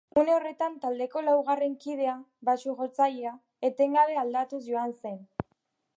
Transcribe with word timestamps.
Une 0.19 0.29
horretan 0.35 0.77
taldeko 0.85 1.21
laugarren 1.25 1.75
kidea, 1.83 2.15
baxu-jotzailea, 2.49 3.35
etengabe 3.71 4.19
aldatuz 4.23 4.63
joan 4.73 4.99
zen. 5.03 5.25